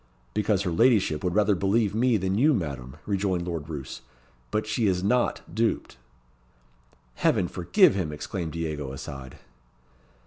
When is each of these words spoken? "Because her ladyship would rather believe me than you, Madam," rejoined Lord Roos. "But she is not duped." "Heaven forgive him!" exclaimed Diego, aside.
"Because 0.33 0.63
her 0.63 0.71
ladyship 0.71 1.23
would 1.23 1.35
rather 1.35 1.53
believe 1.53 1.93
me 1.93 2.17
than 2.17 2.35
you, 2.35 2.55
Madam," 2.55 2.97
rejoined 3.05 3.45
Lord 3.45 3.69
Roos. 3.69 4.01
"But 4.49 4.65
she 4.65 4.87
is 4.87 5.03
not 5.03 5.41
duped." 5.53 5.97
"Heaven 7.17 7.47
forgive 7.47 7.93
him!" 7.93 8.11
exclaimed 8.11 8.53
Diego, 8.53 8.93
aside. 8.93 9.37